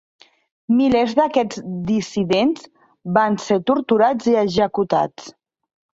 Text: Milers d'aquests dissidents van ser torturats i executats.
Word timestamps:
Milers 0.77 1.11
d'aquests 1.19 1.59
dissidents 1.91 2.65
van 3.19 3.39
ser 3.45 3.61
torturats 3.71 4.31
i 4.33 4.37
executats. 4.45 5.33